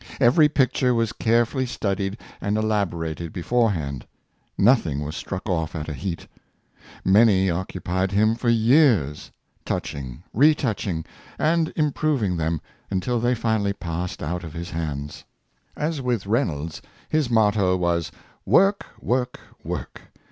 [0.19, 4.07] Every picture was carefully studied and elaborated beforehand;
[4.57, 6.25] nothing was struck off at a heat;
[7.05, 9.29] many occupied him for years—
[9.73, 11.05] touching, re touching,
[11.37, 15.23] and hnproving them until they finally passed out of his hands.
[15.77, 18.11] As with Reynolds, his motto was,
[18.47, 18.81] ''Work!
[18.99, 19.39] work!
[19.63, 20.01] work!